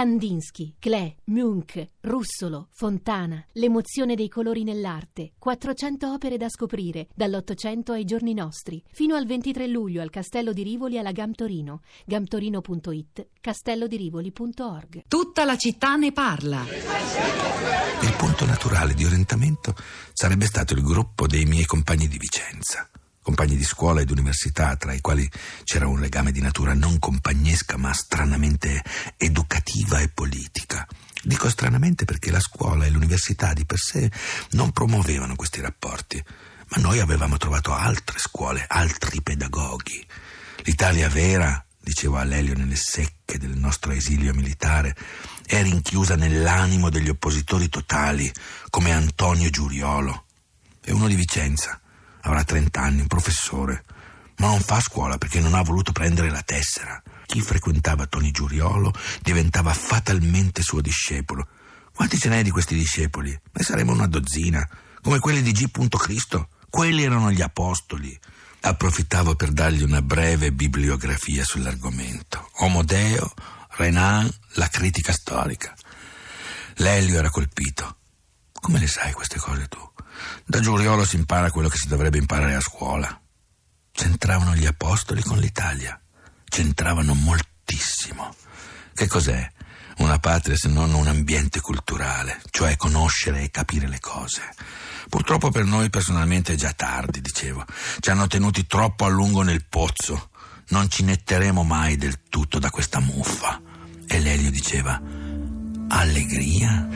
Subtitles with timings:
[0.00, 8.06] Kandinsky, Klee, Munch, Russolo, Fontana, l'emozione dei colori nell'arte, 400 opere da scoprire, dall'Ottocento ai
[8.06, 15.02] giorni nostri, fino al 23 luglio al Castello di Rivoli alla Gam Torino, gamtorino.it, castellodirivoli.org.
[15.06, 16.64] Tutta la città ne parla.
[18.00, 19.74] Il punto naturale di orientamento
[20.14, 22.89] sarebbe stato il gruppo dei miei compagni di Vicenza
[23.22, 25.28] compagni di scuola ed università, tra i quali
[25.64, 28.82] c'era un legame di natura non compagnesca ma stranamente
[29.16, 30.86] educativa e politica.
[31.22, 34.10] Dico stranamente perché la scuola e l'università di per sé
[34.52, 36.22] non promuovevano questi rapporti,
[36.70, 40.06] ma noi avevamo trovato altre scuole, altri pedagoghi.
[40.62, 44.96] L'Italia vera, dicevo a Lelio nelle secche del nostro esilio militare,
[45.44, 48.32] è rinchiusa nell'animo degli oppositori totali,
[48.70, 50.24] come Antonio Giuriolo.
[50.82, 51.78] E uno di Vicenza,
[52.22, 53.84] avrà 30 anni, un professore,
[54.36, 57.02] ma non fa scuola perché non ha voluto prendere la tessera.
[57.26, 61.46] Chi frequentava Tony Giuriolo diventava fatalmente suo discepolo.
[61.94, 63.30] Quanti ce n'è di questi discepoli?
[63.30, 64.66] Ne saremo una dozzina,
[65.02, 65.68] come quelli di G.
[65.88, 66.48] Cristo.
[66.68, 68.18] Quelli erano gli apostoli.
[68.62, 72.50] Approfittavo per dargli una breve bibliografia sull'argomento.
[72.58, 73.32] Omodeo,
[73.70, 75.74] Renan, la critica storica.
[76.76, 77.96] Lelio era colpito.
[78.52, 79.89] Come le sai queste cose tu?
[80.44, 83.20] Da Giuriolo si impara quello che si dovrebbe imparare a scuola.
[83.92, 86.00] C'entravano gli apostoli con l'Italia.
[86.48, 88.34] C'entravano moltissimo.
[88.94, 89.48] Che cos'è
[89.98, 94.42] una patria se non un ambiente culturale, cioè conoscere e capire le cose?
[95.08, 97.64] Purtroppo per noi personalmente è già tardi, dicevo.
[97.98, 100.30] Ci hanno tenuti troppo a lungo nel pozzo.
[100.68, 103.60] Non ci netteremo mai del tutto da questa muffa.
[104.06, 105.00] E Lelio diceva:
[105.88, 106.88] Allegria?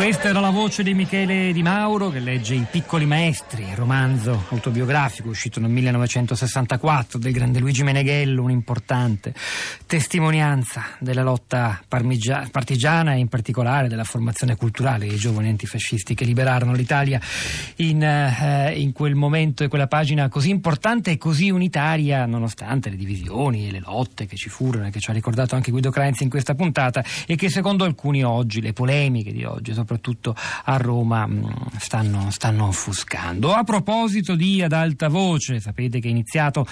[0.00, 5.28] Questa era la voce di Michele Di Mauro che legge I piccoli maestri, romanzo autobiografico
[5.28, 9.34] uscito nel 1964 del grande Luigi Meneghello, un'importante
[9.84, 16.72] testimonianza della lotta partigiana e in particolare della formazione culturale dei giovani antifascisti che liberarono
[16.72, 17.20] l'Italia
[17.76, 22.96] in, eh, in quel momento e quella pagina così importante e così unitaria nonostante le
[22.96, 26.22] divisioni e le lotte che ci furono e che ci ha ricordato anche Guido Crainzi
[26.22, 29.88] in questa puntata e che secondo alcuni oggi, le polemiche di oggi, soprattutto
[30.64, 31.44] a Roma, mm,
[31.78, 33.52] stanno, stanno offuscando.
[33.52, 36.66] A proposito di Ad Alta Voce, sapete che è iniziato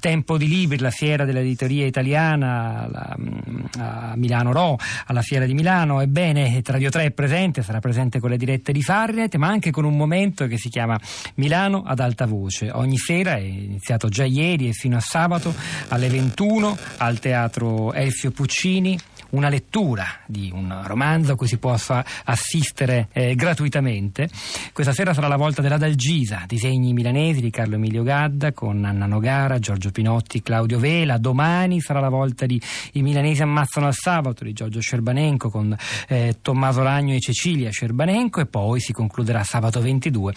[0.00, 5.54] Tempo di Libri, la fiera dell'editoria italiana la, mm, a Milano Ro, alla fiera di
[5.54, 6.00] Milano.
[6.00, 9.84] Ebbene, Radio 3 è presente, sarà presente con le dirette di Farnet, ma anche con
[9.84, 10.98] un momento che si chiama
[11.34, 12.70] Milano ad alta voce.
[12.70, 15.54] Ogni sera è iniziato già ieri e fino a sabato
[15.88, 18.98] alle 21 al Teatro Elfio Puccini
[19.30, 22.63] una lettura di un romanzo a cui si possa assistere
[23.12, 24.28] eh, gratuitamente.
[24.72, 29.06] Questa sera sarà la volta della Dalgisa, disegni milanesi di Carlo Emilio Gadda con Anna
[29.06, 31.18] Nogara, Giorgio Pinotti, Claudio Vela.
[31.18, 32.60] Domani sarà la volta di
[32.92, 35.76] I milanesi ammazzano al sabato di Giorgio Scerbanenco con
[36.08, 40.32] eh, Tommaso Ragno e Cecilia Scerbanenco e poi si concluderà sabato 22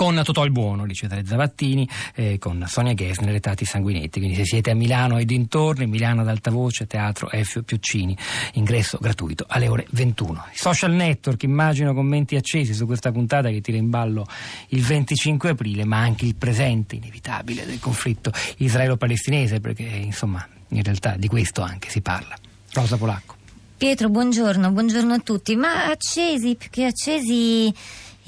[0.00, 4.18] con Totò il Buono di Cesare Zavattini, eh, con Sonia Gessner e Tati Sanguinetti.
[4.18, 7.62] Quindi se siete a Milano e dintorni, Milano ad alta voce, Teatro F.
[7.62, 8.16] Piuccini,
[8.54, 10.46] ingresso gratuito alle ore 21.
[10.54, 14.24] I social network, immagino commenti accesi su questa puntata che tira in ballo
[14.68, 21.16] il 25 aprile, ma anche il presente inevitabile del conflitto israelo-palestinese, perché insomma in realtà
[21.18, 22.34] di questo anche si parla.
[22.72, 23.34] Rosa Polacco.
[23.76, 25.56] Pietro, buongiorno, buongiorno a tutti.
[25.56, 27.70] Ma accesi, più che accesi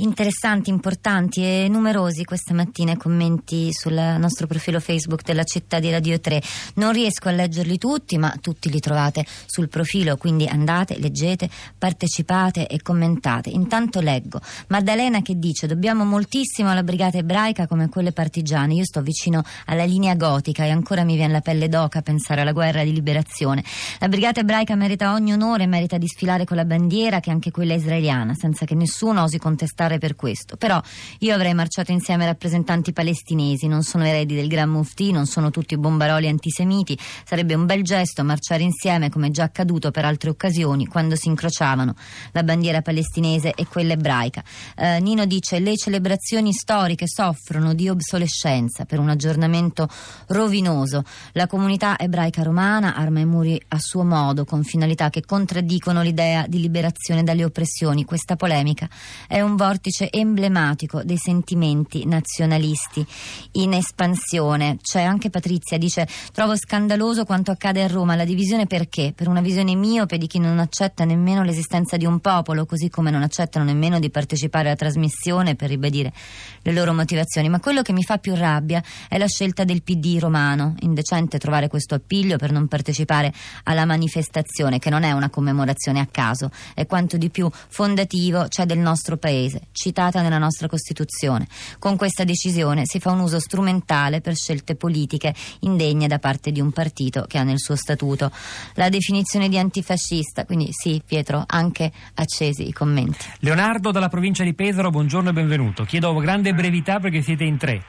[0.03, 5.91] interessanti, importanti e numerosi questa mattina i commenti sul nostro profilo Facebook della città di
[5.91, 6.43] Radio 3.
[6.75, 11.49] Non riesco a leggerli tutti, ma tutti li trovate sul profilo, quindi andate, leggete,
[11.79, 13.51] partecipate e commentate.
[13.51, 18.75] Intanto leggo Maddalena che dice dobbiamo moltissimo alla brigata ebraica come quelle partigiane.
[18.75, 22.53] Io sto vicino alla linea gotica e ancora mi viene la pelle d'oca pensare alla
[22.53, 23.65] guerra di liberazione.
[24.01, 27.51] La brigata ebraica merita ogni onore, merita di sfilare con la bandiera che è anche
[27.51, 30.57] quella israeliana, senza che nessuno osi contestare protestare per questo.
[30.57, 30.81] Però
[31.19, 35.51] io avrei marciato insieme ai rappresentanti palestinesi, non sono eredi del Gran Mufti, non sono
[35.51, 36.99] tutti bombaroli antisemiti.
[37.25, 41.95] Sarebbe un bel gesto marciare insieme, come già accaduto per altre occasioni, quando si incrociavano
[42.33, 44.43] la bandiera palestinese e quella ebraica.
[44.77, 49.89] Eh, Nino dice: le celebrazioni storiche soffrono di obsolescenza per un aggiornamento
[50.29, 51.05] rovinoso.
[51.33, 56.47] La comunità ebraica romana arma i muri a suo modo, con finalità che contraddicono l'idea
[56.47, 58.05] di liberazione dalle oppressioni.
[58.05, 58.89] Questa polemica
[59.27, 63.05] è un voto vortice emblematico dei sentimenti nazionalisti
[63.53, 64.77] in espansione.
[64.83, 69.15] C'è anche Patrizia, dice trovo scandaloso quanto accade a Roma, la divisione perché?
[69.17, 73.11] Per una visione miope di chi non accetta nemmeno l'esistenza di un popolo, così come
[73.11, 76.13] non accettano nemmeno di partecipare alla trasmissione per ribadire
[76.61, 77.49] le loro motivazioni.
[77.49, 80.75] Ma quello che mi fa più rabbia è la scelta del PD romano.
[80.81, 83.33] Indecente trovare questo appiglio per non partecipare
[83.63, 88.67] alla manifestazione, che non è una commemorazione a caso, è quanto di più fondativo c'è
[88.67, 91.47] del nostro paese, citata nella nostra Costituzione.
[91.79, 96.61] Con questa decisione si fa un uso strumentale per scelte politiche indegne da parte di
[96.61, 98.31] un partito che ha nel suo statuto
[98.75, 100.45] la definizione di antifascista.
[100.45, 103.27] Quindi sì, Pietro, anche accesi i commenti.
[103.41, 105.85] Leonardo dalla provincia di Pesaro, buongiorno e benvenuto.
[105.85, 107.83] Chiedo grande brevità perché siete in tre.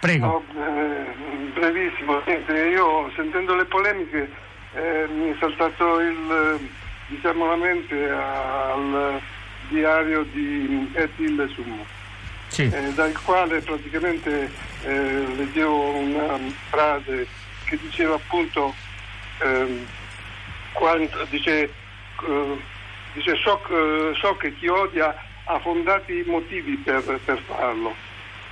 [0.00, 0.26] Prego.
[0.26, 4.30] No, eh, brevissimo, Niente, io sentendo le polemiche
[4.74, 6.68] eh, mi è saltato il,
[7.08, 9.20] diciamo la mente al
[9.68, 11.84] diario di Etil Summo,
[12.48, 12.62] Sì.
[12.62, 14.50] eh, dal quale praticamente
[14.84, 16.38] eh, leggevo una
[16.70, 17.26] frase
[17.64, 18.74] che diceva appunto
[19.40, 19.86] ehm,
[20.72, 21.62] quanto, dice,
[22.26, 22.56] eh,
[23.12, 27.94] dice so, eh, so che chi odia ha fondati motivi per, per farlo,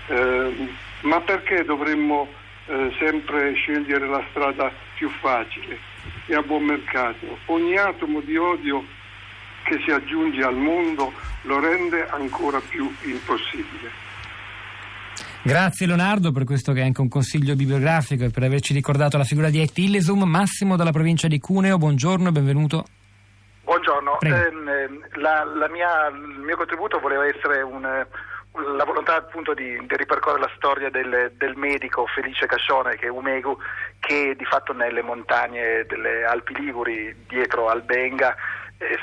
[0.08, 0.70] Ehm,
[1.00, 2.28] ma perché dovremmo
[2.66, 5.78] eh, sempre scegliere la strada più facile
[6.26, 7.38] e a buon mercato?
[7.46, 8.84] Ogni atomo di odio
[9.66, 14.04] che si aggiunge al mondo lo rende ancora più impossibile.
[15.42, 19.24] Grazie Leonardo per questo che è anche un consiglio bibliografico e per averci ricordato la
[19.24, 20.24] figura di Et Illesum.
[20.24, 22.84] Massimo dalla provincia di Cuneo, buongiorno e benvenuto.
[23.62, 28.06] Buongiorno, ehm, la- la mia- il mio contributo voleva essere un, eh,
[28.76, 33.10] la volontà appunto di, di ripercorrere la storia del, del medico Felice Cascione, che è
[33.10, 33.56] Umegu,
[33.98, 38.36] che di fatto nelle montagne delle Alpi Liguri, dietro Albenga, eh,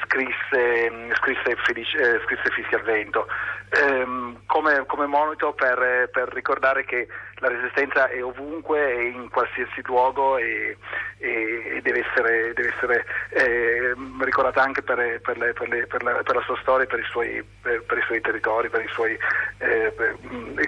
[0.05, 3.27] scrisse, mh, scrisse, Felice, eh, scrisse Fischi al vento,
[3.69, 9.81] ehm, come, come monito per, per ricordare che la resistenza è ovunque e in qualsiasi
[9.85, 10.77] luogo e,
[11.17, 16.41] e- deve essere, deve essere ehm, ricordata anche per, per le- le- la, per la
[16.43, 19.17] sua storia, per i suoi, i suoi territori, i suoi,
[19.57, 19.93] eh,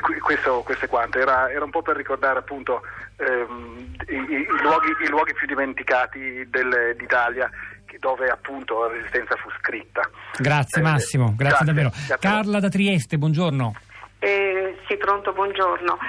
[0.02, 1.20] qui- questo, questo è quanto.
[1.20, 2.82] Era, era un po' per ricordare appunto
[3.18, 7.50] ehm, i, i- luoghi, i luoghi più dimenticati del- d'Italia
[8.00, 10.02] dove appunto la resistenza fu scritta.
[10.38, 11.90] Grazie Eh, Massimo, grazie, grazie, davvero.
[11.90, 12.18] grazie.
[12.20, 13.74] Carla da Trieste, buongiorno.
[14.26, 16.00] Eh, sì, pronto, buongiorno.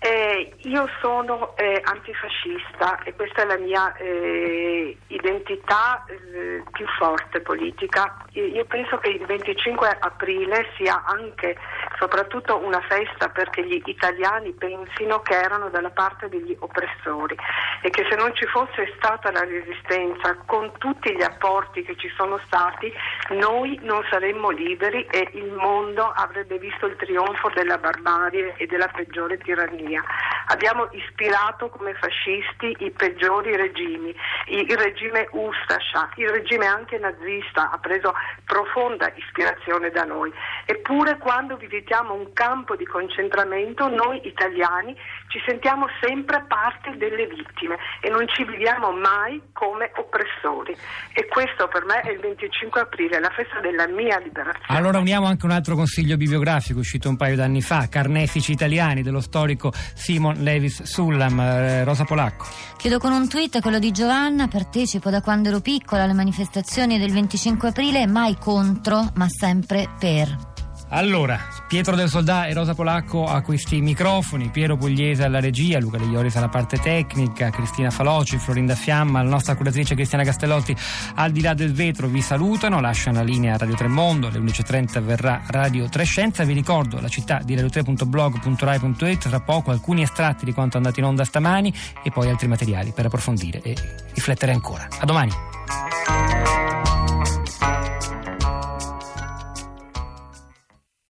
[0.00, 7.40] Eh, io sono eh, antifascista e questa è la mia eh, identità eh, più forte
[7.40, 8.26] politica.
[8.32, 11.56] Io penso che il 25 aprile sia anche,
[11.98, 17.36] soprattutto una festa perché gli italiani pensino che erano dalla parte degli oppressori
[17.80, 22.10] e che se non ci fosse stata la resistenza con tutti gli apporti che ci
[22.16, 22.92] sono stati,
[23.30, 28.88] noi non saremmo liberi e il mondo avrebbe visto il trionfo della barbarie e della
[28.88, 30.02] peggiore tirannia.
[30.46, 34.14] Abbiamo ispirato come fascisti i peggiori regimi,
[34.48, 38.12] il regime Ustascia, il regime anche nazista ha preso
[38.44, 40.32] profonda ispirazione da noi.
[40.66, 44.96] Eppure quando visitiamo un campo di concentramento noi italiani
[45.28, 50.76] ci sentiamo sempre parte delle vittime e non ci viviamo mai come oppressori.
[51.14, 54.66] E questo per me è il 25 aprile, la festa della mia liberazione.
[54.78, 59.20] Allora uniamo anche un altro consiglio bibliografico uscito un paio d'anni fa, Carnefici italiani dello
[59.20, 62.46] storico Simon Levis Sullam, eh, Rosa Polacco.
[62.76, 67.12] Chiudo con un tweet, quello di Giovanna, partecipo da quando ero piccola alle manifestazioni del
[67.12, 70.50] 25 aprile, mai contro, ma sempre per.
[70.90, 71.38] Allora,
[71.72, 76.04] Pietro del Soldà e Rosa Polacco a questi microfoni, Piero Pugliese alla regia, Luca De
[76.04, 80.76] Ioris alla parte tecnica, Cristina Faloci, Florinda Fiamma, la nostra curatrice Cristiana Castellotti
[81.14, 85.00] al di là del vetro vi salutano, lasciano la linea a Radio Tremondo, alle 11.30
[85.00, 90.74] verrà Radio Trescenza, vi ricordo la città di radio3.blog.rai.it, tra poco alcuni estratti di quanto
[90.74, 93.74] è andato in onda stamani e poi altri materiali per approfondire e
[94.12, 94.86] riflettere ancora.
[94.98, 96.41] A domani!